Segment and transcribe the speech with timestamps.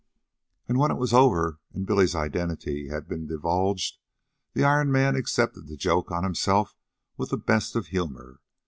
[0.67, 3.99] And when it was over and Billy's identity had been divulged,
[4.53, 6.75] the Iron Man accepted the joke on himself
[7.17, 8.41] with the best of humor.